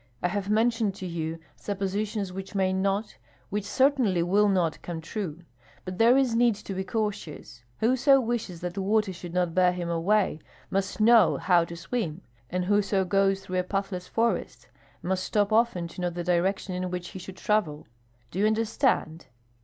I 0.23 0.29
have 0.29 0.49
mentioned 0.49 0.95
to 0.95 1.05
you 1.05 1.37
suppositions 1.55 2.33
which 2.33 2.55
may 2.55 2.73
not, 2.73 3.15
which 3.51 3.65
certainly 3.65 4.23
will 4.23 4.49
not, 4.49 4.81
come 4.81 4.99
true. 4.99 5.43
But 5.85 5.99
there 5.99 6.17
is 6.17 6.35
need 6.35 6.55
to 6.55 6.73
be 6.73 6.83
cautious. 6.83 7.63
Whoso 7.81 8.19
wishes 8.19 8.61
that 8.61 8.79
water 8.79 9.13
should 9.13 9.35
not 9.35 9.53
bear 9.53 9.71
him 9.71 9.91
away 9.91 10.39
must 10.71 10.99
know 10.99 11.37
how 11.37 11.65
to 11.65 11.75
swim, 11.77 12.21
and 12.49 12.65
whoso 12.65 13.05
goes 13.05 13.41
through 13.45 13.59
a 13.59 13.63
pathless 13.63 14.07
forest 14.07 14.69
must 15.03 15.23
stop 15.23 15.53
often 15.53 15.87
to 15.89 16.01
note 16.01 16.15
the 16.15 16.23
direction 16.23 16.73
in 16.73 16.89
which 16.89 17.09
he 17.09 17.19
should 17.19 17.37
travel. 17.37 17.85
Do 18.31 18.39
you 18.39 18.47
understand?" 18.47 19.27